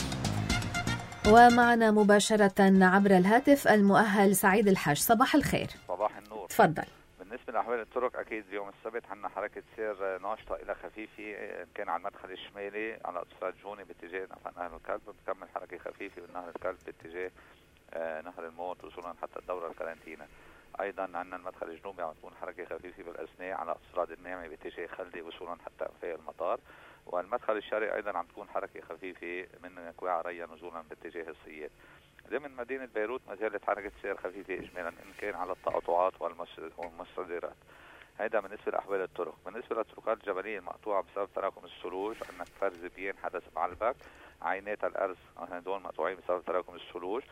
ومعنا 1.28 1.92
مباشرة 1.92 2.86
عبر 2.86 3.12
الهاتف 3.12 3.68
المؤهل 3.68 4.36
سعيد 4.36 4.68
الحاج. 4.68 4.98
صباح 4.98 5.36
الخير. 5.36 5.68
صباح 5.88 6.18
النور. 6.18 6.48
تفضل. 6.48 6.84
بالنسبة 7.20 7.54
لأحوال 7.54 7.80
الطرق 7.80 8.20
أكيد 8.20 8.44
اليوم 8.50 8.70
السبت 8.70 9.04
عندنا 9.12 9.30
حركة 9.30 9.64
سير 9.76 10.18
ناشطة 10.22 10.56
إلى 10.56 10.76
خفيفة 10.84 11.24
كان 11.76 11.90
على 11.90 12.00
المدخل 12.00 12.32
الشمالي 12.32 13.00
على 13.06 13.20
أوتوستراد 13.20 13.54
جوني 13.64 13.84
باتجاه 13.84 14.28
نهر 14.58 14.76
الكلب. 14.76 15.02
بتكمل 15.08 15.48
حركة 15.56 15.78
خفيفة 15.78 16.22
بالنهر 16.22 16.50
الكلب 16.56 16.78
باتجاه 16.86 17.32
آه، 17.94 18.22
نهر 18.22 18.48
الموت 18.48 18.84
وصولا 18.84 19.14
حتى 19.22 19.40
الدورة 19.40 19.72
الكارنتينا 19.72 20.28
أيضا 20.82 21.04
عندنا 21.04 21.36
المدخل 21.36 21.70
الجنوبي 21.70 22.02
عم 22.02 22.14
تكون 22.14 22.32
حركة 22.42 22.66
خفيفة 22.66 23.04
بالاثناء 23.04 23.54
على 23.54 23.76
اصراد 23.92 24.12
الناعمه 24.12 24.48
باتجاه 24.48 24.88
خلدي 24.88 25.22
وصولا 25.22 25.58
حتى 25.66 25.86
أنفاق 25.94 26.14
المطار. 26.20 26.60
والمدخل 27.06 27.58
الشرقي 27.58 27.96
أيضا 27.96 28.18
عم 28.18 28.26
تكون 28.26 28.50
حركة 28.50 28.82
خفيفة 28.82 29.48
من 29.64 29.94
كواع 29.98 30.22
ريا 30.22 30.46
نزولا 30.46 30.84
باتجاه 30.90 31.30
الصياد 31.30 31.72
ضمن 32.30 32.56
مدينة 32.56 32.86
بيروت 32.96 33.22
ما 33.28 33.36
زالت 33.36 33.66
حركة 33.66 33.92
سير 34.02 34.18
خفيفة 34.18 34.54
إجمالا 34.54 34.90
إن 34.90 35.14
كان 35.18 35.36
على 35.36 35.52
التقاطعات 35.52 36.14
والمستديرات 36.78 37.56
هيدا 38.20 38.40
بالنسبة 38.40 38.72
لأحوال 38.72 39.02
الطرق. 39.02 39.36
بالنسبة 39.46 39.76
للطرقات 39.76 40.18
الجبلية 40.18 40.60
المقطوعة 40.60 41.04
بسبب 41.04 41.30
تراكم 41.36 41.66
الثلوج 41.66 42.16
عندنا 42.30 42.44
كفر 42.44 42.74
زبيان 42.74 43.18
حدث 43.18 43.44
بعلبك. 43.56 43.96
عينات 44.42 44.84
الأرز 44.84 45.18
هدول 45.38 45.82
مقطوعين 45.82 46.18
بسبب 46.18 46.46
تراكم 46.46 46.76
الثلوج 46.76 47.24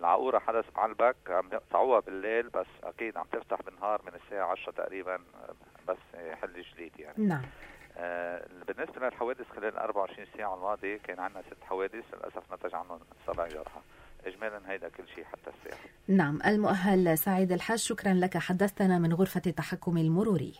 العقورة 0.00 0.38
حدث 0.38 0.64
بعلبك 0.76 1.16
عم 1.28 1.48
يقطعوها 1.52 2.00
بالليل 2.00 2.48
بس 2.48 2.66
أكيد 2.84 3.16
عم 3.16 3.26
تفتح 3.32 3.62
بالنهار 3.62 4.02
من 4.06 4.12
الساعة 4.24 4.46
10 4.46 4.72
تقريبا 4.72 5.18
بس 5.88 5.98
حل 6.42 6.62
جليد 6.74 6.92
يعني. 6.98 7.26
نعم. 7.26 7.42
آه 7.96 8.46
بالنسبة 8.68 9.06
للحوادث 9.06 9.46
خلال 9.56 9.76
24 9.76 10.26
ساعة 10.36 10.54
الماضية 10.54 10.96
كان 10.96 11.20
عندنا 11.20 11.42
ست 11.42 11.64
حوادث 11.64 12.04
للأسف 12.14 12.52
نتج 12.52 12.74
عنهم 12.74 13.00
سبع 13.26 13.48
جرحى. 13.48 13.80
إجمالا 14.26 14.60
هيدا 14.72 14.88
كل 14.88 15.08
شيء 15.14 15.24
حتى 15.24 15.50
الساعة. 15.58 15.80
نعم 16.08 16.38
المؤهل 16.46 17.18
سعيد 17.18 17.52
الحاج 17.52 17.78
شكرا 17.78 18.12
لك 18.14 18.38
حدثتنا 18.38 18.98
من 18.98 19.12
غرفة 19.12 19.42
التحكم 19.46 19.98
المروري. 19.98 20.54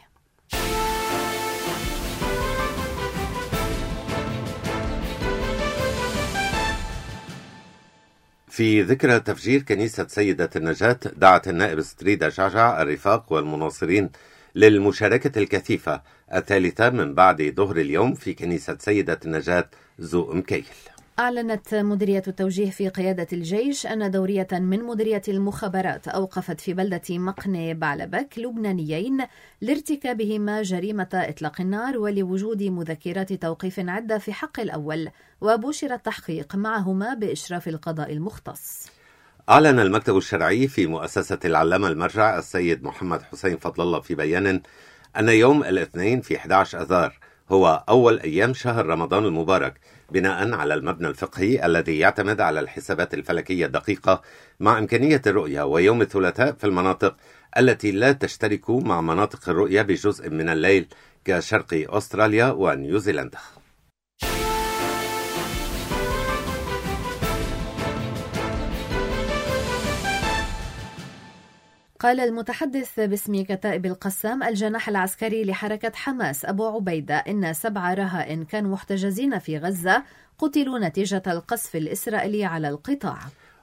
في 8.61 8.83
ذكرى 8.83 9.21
تفجير 9.21 9.63
كنيسة 9.63 10.07
سيدة 10.07 10.51
النجاة 10.57 10.99
دعت 11.17 11.49
النائب 11.49 11.81
ستريدا 11.81 12.29
جعجع 12.29 12.83
الرفاق 12.83 13.33
والمناصرين 13.33 14.11
للمشاركة 14.55 15.39
الكثيفة 15.39 16.03
الثالثة 16.35 16.91
من 16.91 17.15
بعد 17.15 17.53
ظهر 17.57 17.77
اليوم 17.77 18.15
في 18.15 18.35
كنيسة 18.35 18.77
سيدة 18.81 19.21
النجاة 19.25 19.71
زو 19.99 20.33
مكيل. 20.33 20.65
أعلنت 21.21 21.75
مديرية 21.75 22.23
التوجيه 22.29 22.71
في 22.71 22.89
قيادة 22.89 23.27
الجيش 23.33 23.87
أن 23.87 24.11
دورية 24.11 24.47
من 24.53 24.83
مديرية 24.83 25.23
المخابرات 25.29 26.09
أوقفت 26.09 26.61
في 26.61 26.75
بلدة 26.75 27.01
مقني 27.11 27.75
بعلبك 27.75 28.39
لبنانيين 28.39 29.27
لارتكابهما 29.61 30.63
جريمة 30.63 31.09
إطلاق 31.15 31.61
النار 31.61 31.99
ولوجود 31.99 32.63
مذكرات 32.63 33.33
توقيف 33.33 33.81
عدة 33.81 34.19
في 34.19 34.33
حق 34.33 34.61
الأول 34.61 35.09
وبشر 35.41 35.95
التحقيق 35.95 36.57
معهما 36.57 37.15
بإشراف 37.15 37.69
القضاء 37.69 38.13
المختص. 38.13 38.89
أعلن 39.49 39.81
المكتب 39.81 40.17
الشرعي 40.17 40.69
في 40.69 40.87
مؤسسة 40.87 41.39
العلامة 41.45 41.89
المرجع 41.89 42.39
السيد 42.39 42.85
محمد 42.85 43.23
حسين 43.23 43.57
فضل 43.57 43.83
الله 43.83 44.01
في 44.01 44.15
بيان 44.15 44.63
أن 45.17 45.29
يوم 45.29 45.65
الاثنين 45.65 46.21
في 46.21 46.37
11 46.37 46.83
أذار 46.83 47.30
هو 47.51 47.85
أول 47.89 48.21
أيام 48.21 48.55
شهر 48.55 48.87
رمضان 48.87 49.25
المبارك 49.25 49.81
بناء 50.11 50.53
على 50.53 50.75
المبنى 50.75 51.09
الفقهي 51.09 51.67
الذي 51.67 51.99
يعتمد 51.99 52.41
على 52.41 52.61
الحسابات 52.61 53.15
الفلكية 53.15 53.67
الدقيقة 53.67 54.23
مع 54.61 54.79
إمكانية 54.79 55.23
الرؤية 55.27 55.63
ويوم 55.63 56.03
الثلاثاء 56.03 56.53
في 56.53 56.65
المناطق 56.65 57.17
التي 57.59 57.91
لا 57.93 58.13
تشترك 58.13 58.71
مع 58.71 59.01
مناطق 59.01 59.49
الرؤية 59.49 59.83
بجزء 59.83 60.31
من 60.31 60.49
الليل 60.49 60.87
كشرق 61.25 61.95
أستراليا 61.95 62.51
ونيوزيلندا. 62.51 63.39
قال 72.01 72.21
المتحدث 72.21 73.01
باسم 73.01 73.43
كتائب 73.45 73.87
القسام 73.87 74.43
الجناح 74.43 74.89
العسكري 74.89 75.45
لحركة 75.45 75.93
حماس 75.95 76.45
أبو 76.45 76.67
عبيدة 76.67 77.15
إن 77.15 77.53
سبع 77.53 77.95
رهائن 77.95 78.45
كانوا 78.45 78.73
محتجزين 78.73 79.39
في 79.39 79.59
غزة 79.59 80.03
قتلوا 80.39 80.79
نتيجة 80.79 81.23
القصف 81.27 81.77
الإسرائيلي 81.77 82.45
على 82.45 82.69
القطاع. 82.69 83.19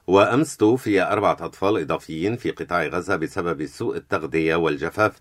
وأمس 0.06 0.56
توفي 0.56 1.02
أربعة 1.02 1.36
أطفال 1.40 1.78
إضافيين 1.78 2.36
في 2.36 2.50
قطاع 2.50 2.86
غزة 2.86 3.16
بسبب 3.16 3.66
سوء 3.66 3.96
التغذية 3.96 4.54
والجفاف 4.54 5.12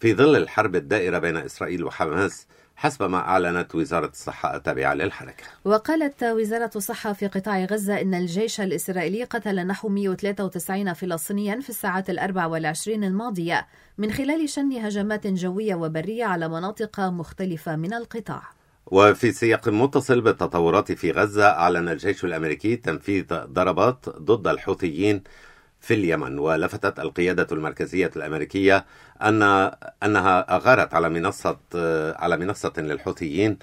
في 0.00 0.14
ظل 0.14 0.36
الحرب 0.36 0.76
الدائرة 0.76 1.18
بين 1.18 1.36
إسرائيل 1.36 1.84
وحماس. 1.84 2.46
حسب 2.76 3.02
ما 3.02 3.18
أعلنت 3.18 3.74
وزارة 3.74 4.06
الصحة 4.06 4.56
التابعة 4.56 4.94
للحركة. 4.94 5.44
وقالت 5.64 6.22
وزارة 6.22 6.70
الصحة 6.76 7.12
في 7.12 7.26
قطاع 7.26 7.64
غزة 7.64 8.00
إن 8.00 8.14
الجيش 8.14 8.60
الإسرائيلي 8.60 9.24
قتل 9.24 9.66
نحو 9.66 9.88
193 9.88 10.92
فلسطينيا 10.92 11.60
في 11.60 11.68
الساعات 11.68 12.10
الأربع 12.10 12.46
والعشرين 12.46 13.04
الماضية 13.04 13.66
من 13.98 14.12
خلال 14.12 14.48
شن 14.48 14.72
هجمات 14.72 15.26
جوية 15.26 15.74
وبرية 15.74 16.24
على 16.24 16.48
مناطق 16.48 17.00
مختلفة 17.00 17.76
من 17.76 17.94
القطاع. 17.94 18.42
وفي 18.86 19.32
سياق 19.32 19.68
متصل 19.68 20.20
بالتطورات 20.20 20.92
في 20.92 21.10
غزة 21.10 21.46
أعلن 21.46 21.88
الجيش 21.88 22.24
الأمريكي 22.24 22.76
تنفيذ 22.76 23.24
ضربات 23.30 24.08
ضد 24.08 24.48
الحوثيين 24.48 25.22
في 25.86 25.94
اليمن 25.94 26.38
ولفتت 26.38 27.00
القيادة 27.00 27.46
المركزية 27.52 28.10
الأمريكية 28.16 28.84
أن 29.22 29.42
أنها 30.02 30.56
أغارت 30.56 30.94
على 30.94 31.08
منصة 31.08 31.58
على 32.18 32.36
منصة 32.36 32.72
للحوثيين 32.78 33.58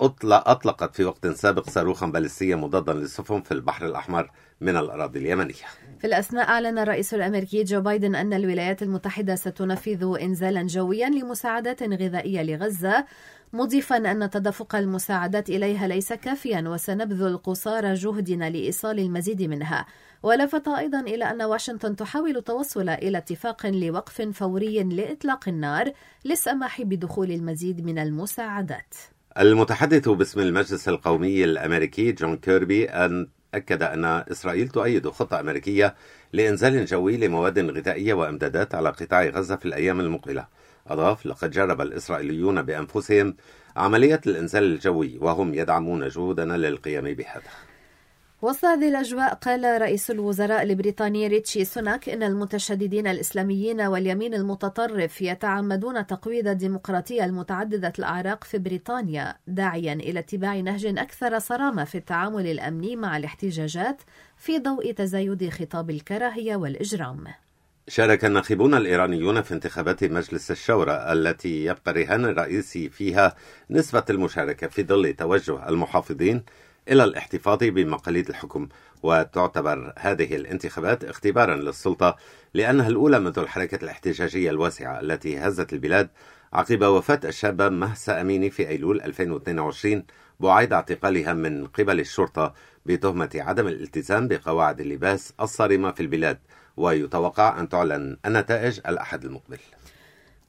أطلقت 0.00 0.96
في 0.96 1.04
وقت 1.04 1.26
سابق 1.26 1.70
صاروخا 1.70 2.06
باليستيا 2.06 2.56
مضادا 2.56 2.92
للسفن 2.92 3.40
في 3.42 3.52
البحر 3.52 3.86
الأحمر 3.86 4.30
من 4.60 4.76
الأراضي 4.76 5.18
اليمنية. 5.18 5.54
في 6.00 6.06
الأثناء 6.06 6.48
أعلن 6.48 6.78
الرئيس 6.78 7.14
الأمريكي 7.14 7.64
جو 7.64 7.80
بايدن 7.80 8.14
أن 8.14 8.32
الولايات 8.32 8.82
المتحدة 8.82 9.34
ستنفذ 9.34 10.16
إنزالا 10.22 10.62
جويا 10.62 11.08
لمساعدات 11.08 11.82
غذائية 11.82 12.42
لغزة 12.42 13.04
مضيفا 13.52 13.96
أن 13.96 14.30
تدفق 14.30 14.76
المساعدات 14.76 15.50
إليها 15.50 15.88
ليس 15.88 16.12
كافيا 16.12 16.64
وسنبذل 16.66 17.36
قصارى 17.36 17.94
جهدنا 17.94 18.50
لإيصال 18.50 18.98
المزيد 18.98 19.42
منها. 19.42 19.86
ولفت 20.22 20.68
أيضا 20.68 21.00
إلى 21.00 21.24
أن 21.24 21.42
واشنطن 21.42 21.96
تحاول 21.96 22.36
التوصل 22.36 22.88
إلى 22.88 23.18
اتفاق 23.18 23.66
لوقف 23.66 24.22
فوري 24.22 24.82
لإطلاق 24.82 25.48
النار 25.48 25.92
للسماح 26.24 26.82
بدخول 26.82 27.30
المزيد 27.30 27.84
من 27.84 27.98
المساعدات. 27.98 28.94
المتحدث 29.38 30.08
باسم 30.08 30.40
المجلس 30.40 30.88
القومي 30.88 31.44
الأمريكي 31.44 32.12
جون 32.12 32.36
كيربي 32.36 32.84
أن 32.84 33.28
أكد 33.54 33.82
أن 33.82 34.04
إسرائيل 34.04 34.68
تؤيد 34.68 35.08
خطة 35.08 35.40
أمريكية 35.40 35.94
لإنزال 36.32 36.84
جوي 36.84 37.16
لمواد 37.16 37.58
غذائية 37.58 38.14
وإمدادات 38.14 38.74
على 38.74 38.88
قطاع 38.88 39.24
غزة 39.24 39.56
في 39.56 39.66
الأيام 39.66 40.00
المقبلة. 40.00 40.46
أضاف 40.88 41.26
لقد 41.26 41.50
جرب 41.50 41.80
الإسرائيليون 41.80 42.62
بأنفسهم 42.62 43.36
عملية 43.76 44.20
الإنزال 44.26 44.62
الجوي 44.62 45.18
وهم 45.18 45.54
يدعمون 45.54 46.08
جهودنا 46.08 46.56
للقيام 46.56 47.04
بهذا 47.04 47.50
وسط 48.42 48.64
هذه 48.64 48.88
الأجواء 48.88 49.34
قال 49.34 49.82
رئيس 49.82 50.10
الوزراء 50.10 50.62
البريطاني 50.62 51.26
ريتشي 51.26 51.64
سوناك 51.64 52.08
إن 52.08 52.22
المتشددين 52.22 53.06
الإسلاميين 53.06 53.80
واليمين 53.80 54.34
المتطرف 54.34 55.22
يتعمدون 55.22 56.06
تقويض 56.06 56.48
الديمقراطية 56.48 57.24
المتعددة 57.24 57.92
الأعراق 57.98 58.44
في 58.44 58.58
بريطانيا 58.58 59.34
داعيا 59.46 59.92
إلى 59.92 60.18
اتباع 60.18 60.56
نهج 60.60 60.86
أكثر 60.86 61.38
صرامة 61.38 61.84
في 61.84 61.98
التعامل 61.98 62.46
الأمني 62.46 62.96
مع 62.96 63.16
الاحتجاجات 63.16 64.02
في 64.36 64.58
ضوء 64.58 64.92
تزايد 64.92 65.48
خطاب 65.48 65.90
الكراهية 65.90 66.56
والإجرام. 66.56 67.24
شارك 67.88 68.24
الناخبون 68.24 68.74
الإيرانيون 68.74 69.42
في 69.42 69.54
انتخابات 69.54 70.04
مجلس 70.04 70.50
الشورى 70.50 70.92
التي 71.12 71.64
يبقى 71.64 71.90
الرهان 71.90 72.24
الرئيسي 72.24 72.88
فيها 72.88 73.34
نسبة 73.70 74.04
المشاركة 74.10 74.66
في 74.68 74.82
ظل 74.82 75.12
توجه 75.12 75.68
المحافظين 75.68 76.42
إلى 76.88 77.04
الاحتفاظ 77.04 77.58
بمقاليد 77.64 78.28
الحكم 78.28 78.68
وتعتبر 79.02 79.92
هذه 79.98 80.36
الانتخابات 80.36 81.04
اختبارا 81.04 81.56
للسلطة 81.56 82.16
لأنها 82.54 82.88
الأولى 82.88 83.20
منذ 83.20 83.38
الحركة 83.38 83.84
الاحتجاجية 83.84 84.50
الواسعة 84.50 85.00
التي 85.00 85.38
هزت 85.38 85.72
البلاد 85.72 86.08
عقب 86.52 86.82
وفاة 86.84 87.20
الشابة 87.24 87.68
مهسا 87.68 88.20
أميني 88.20 88.50
في 88.50 88.68
أيلول 88.68 89.00
2022 89.02 90.02
بعيد 90.40 90.72
اعتقالها 90.72 91.32
من 91.32 91.66
قبل 91.66 92.00
الشرطة 92.00 92.54
بتهمة 92.86 93.30
عدم 93.34 93.66
الالتزام 93.66 94.28
بقواعد 94.28 94.80
اللباس 94.80 95.32
الصارمة 95.40 95.90
في 95.92 96.00
البلاد. 96.00 96.38
ويتوقع 96.76 97.60
أن 97.60 97.68
تعلن 97.68 98.16
النتائج 98.26 98.80
الأحد 98.86 99.24
المقبل. 99.24 99.58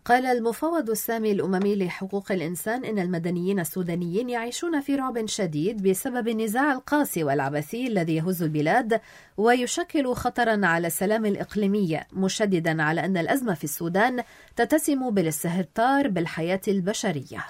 قال 0.05 0.25
المفوض 0.25 0.89
السامي 0.89 1.31
الأممي 1.31 1.75
لحقوق 1.75 2.31
الإنسان 2.31 2.85
إن 2.85 2.99
المدنيين 2.99 3.59
السودانيين 3.59 4.29
يعيشون 4.29 4.81
في 4.81 4.95
رعب 4.95 5.25
شديد 5.25 5.89
بسبب 5.89 6.27
النزاع 6.27 6.73
القاسي 6.73 7.23
والعبثي 7.23 7.87
الذي 7.87 8.15
يهز 8.15 8.43
البلاد 8.43 9.01
ويشكل 9.37 10.13
خطرا 10.13 10.65
على 10.65 10.87
السلام 10.87 11.25
الإقليمي 11.25 11.99
مشددا 12.13 12.83
على 12.83 13.05
أن 13.05 13.17
الأزمة 13.17 13.53
في 13.53 13.63
السودان 13.63 14.23
تتسم 14.55 15.09
بالاستهتار 15.09 16.07
بالحياة 16.07 16.61
البشرية. 16.67 17.45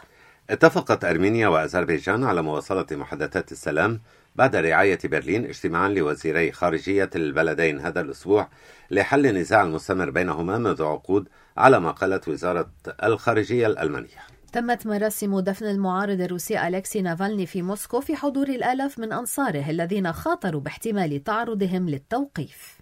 اتفقت 0.49 1.05
أرمينيا 1.05 1.47
وأذربيجان 1.47 2.23
على 2.23 2.41
مواصلة 2.41 2.85
محادثات 2.91 3.51
السلام 3.51 4.01
بعد 4.37 4.55
رعاية 4.55 4.99
برلين 5.03 5.45
اجتماعا 5.45 5.89
لوزيري 5.89 6.51
خارجية 6.51 7.09
البلدين 7.15 7.79
هذا 7.79 8.01
الأسبوع 8.01 8.49
لحل 8.91 9.25
النزاع 9.25 9.63
المستمر 9.63 10.09
بينهما 10.09 10.57
منذ 10.57 10.83
عقود 10.83 11.29
على 11.57 11.79
ما 11.79 11.91
قالت 11.91 12.27
وزارة 12.27 12.71
الخارجية 13.03 13.67
الألمانية. 13.67 14.19
تمت 14.53 14.87
مراسم 14.87 15.39
دفن 15.39 15.65
المعارض 15.65 16.21
الروسي 16.21 16.67
أليكسي 16.67 17.01
نافالني 17.01 17.45
في 17.45 17.61
موسكو 17.61 17.99
في 17.99 18.15
حضور 18.15 18.47
الآلاف 18.47 18.99
من 18.99 19.13
أنصاره 19.13 19.69
الذين 19.69 20.13
خاطروا 20.13 20.61
باحتمال 20.61 21.23
تعرضهم 21.23 21.89
للتوقيف. 21.89 22.77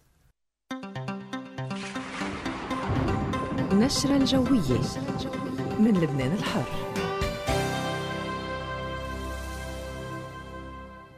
نشرة 3.72 4.18
الجوية 4.18 4.82
من 5.80 6.02
لبنان 6.02 6.32
الحر. 6.32 6.85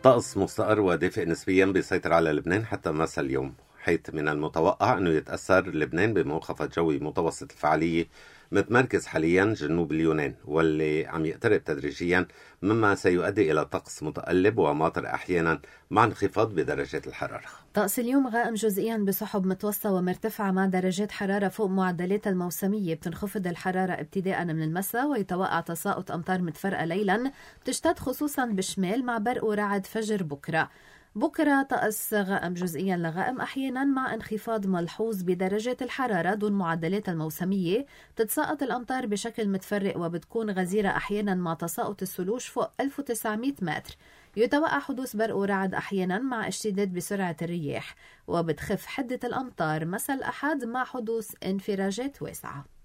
طقس 0.03 0.37
مستقر 0.37 0.79
ودافئ 0.79 1.25
نسبيا 1.25 1.65
بيسيطر 1.65 2.13
على 2.13 2.31
لبنان 2.31 2.65
حتى 2.65 2.91
مساء 2.91 3.25
اليوم 3.25 3.53
حيث 3.79 3.99
من 4.13 4.27
المتوقع 4.27 4.97
أنه 4.97 5.09
يتأثر 5.09 5.67
لبنان 5.69 6.13
بمنخفض 6.13 6.69
جوي 6.69 6.99
متوسط 6.99 7.51
الفعالية 7.51 8.07
متمركز 8.51 9.05
حاليا 9.05 9.45
جنوب 9.45 9.91
اليونان 9.91 10.35
واللي 10.45 11.05
عم 11.05 11.25
يقترب 11.25 11.63
تدريجيا 11.63 12.27
مما 12.61 12.95
سيؤدي 12.95 13.51
إلى 13.51 13.65
طقس 13.65 14.03
متقلب 14.03 14.57
وماطر 14.57 15.05
أحيانا 15.05 15.61
مع 15.91 16.03
انخفاض 16.03 16.55
بدرجات 16.55 17.07
الحرارة. 17.07 17.45
طقس 17.73 17.99
اليوم 17.99 18.27
غائم 18.27 18.53
جزئيا 18.53 18.97
بسحب 18.97 19.45
متوسطة 19.45 19.91
ومرتفعة 19.91 20.51
مع 20.51 20.65
درجات 20.65 21.11
حرارة 21.11 21.47
فوق 21.47 21.69
معدلات 21.69 22.27
الموسمية. 22.27 22.95
بتنخفض 22.95 23.47
الحرارة 23.47 23.93
ابتداء 23.93 24.45
من 24.45 24.63
المساء 24.63 25.07
ويتوقع 25.07 25.61
تساقط 25.61 26.11
أمطار 26.11 26.41
متفرقة 26.41 26.85
ليلا. 26.85 27.31
بتشتد 27.61 27.99
خصوصا 27.99 28.45
بالشمال 28.45 29.05
مع 29.05 29.17
برق 29.17 29.45
ورعد 29.45 29.85
فجر 29.85 30.23
بكرة. 30.23 30.69
بكرة 31.17 31.61
طقس 31.61 32.13
غائم 32.13 32.53
جزئيا 32.53 32.97
لغائم 32.97 33.41
أحيانا 33.41 33.83
مع 33.83 34.13
انخفاض 34.13 34.67
ملحوظ 34.67 35.21
بدرجات 35.21 35.81
الحرارة 35.81 36.33
دون 36.33 36.51
معدلات 36.51 37.09
الموسمية. 37.09 37.85
تتساقط 38.15 38.63
الأمطار 38.63 39.05
بشكل 39.05 39.47
متفرق 39.49 39.97
وبتكون 39.97 40.49
غزيرة 40.51 40.89
أحيانا 40.89 41.35
مع 41.35 41.53
تساقط 41.53 42.01
الثلوج 42.01 42.41
فوق 42.41 42.71
1900 42.81 43.53
متر. 43.61 43.97
يتوقع 44.35 44.79
حدوث 44.79 45.15
برق 45.15 45.35
ورعد 45.35 45.73
أحيانا 45.73 46.19
مع 46.19 46.47
اشتداد 46.47 46.93
بسرعة 46.93 47.37
الرياح. 47.41 47.95
وبتخف 48.27 48.85
حدة 48.85 49.19
الأمطار. 49.23 49.85
مساء 49.85 50.15
الأحد 50.15 50.65
مع 50.65 50.83
حدوث 50.83 51.31
انفراجات 51.45 52.21
واسعة. 52.21 52.76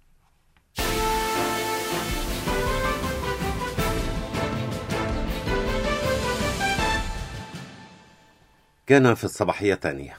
كان 8.86 9.14
في 9.14 9.24
الصباحية 9.24 9.74
الثانية. 9.74 10.16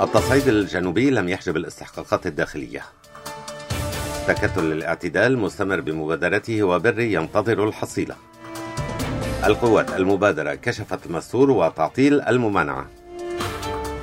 التصعيد 0.00 0.48
الجنوبي 0.48 1.10
لم 1.10 1.28
يحجب 1.28 1.56
الاستحقاقات 1.56 2.26
الداخلية. 2.26 2.82
تكتل 4.26 4.72
الاعتدال 4.72 5.38
مستمر 5.38 5.80
بمبادرته 5.80 6.62
وبري 6.62 7.12
ينتظر 7.12 7.68
الحصيلة. 7.68 8.16
القوات 9.44 9.90
المبادرة 9.90 10.54
كشفت 10.54 11.06
المستور 11.06 11.50
وتعطيل 11.50 12.20
الممانعة. 12.20 12.86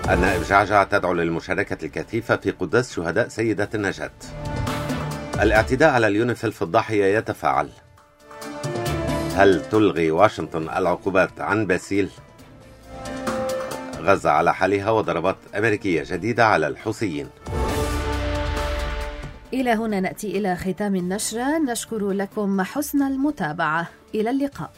النائبة 0.10 0.44
جعجع 0.44 0.84
تدعو 0.84 1.14
للمشاركة 1.14 1.86
الكثيفة 1.86 2.36
في 2.36 2.52
قداس 2.52 2.94
شهداء 2.94 3.28
سيدة 3.28 3.70
النجاة. 3.76 4.12
الاعتداء 5.42 5.90
على 5.90 6.08
اليونيفيل 6.08 6.52
في 6.52 6.62
الضاحية 6.62 7.18
يتفاعل. 7.18 7.70
هل 9.36 9.70
تلغي 9.70 10.12
واشنطن 10.12 10.70
العقوبات 10.70 11.42
عن 11.42 11.66
باسيل؟ 11.66 12.10
غزة 14.08 14.30
على 14.30 14.54
حالها 14.54 14.90
وضربات 14.90 15.38
أمريكية 15.56 16.04
جديدة 16.08 16.46
على 16.46 16.68
الحوثيين. 16.68 17.28
إلى 19.54 19.72
هنا 19.72 20.00
نأتي 20.00 20.38
إلى 20.38 20.56
ختام 20.56 20.96
النشرة. 20.96 21.58
نشكر 21.58 22.12
لكم 22.12 22.62
حسن 22.62 23.02
المتابعة. 23.02 23.88
إلى 24.16 24.30
اللقاء. 24.30 24.72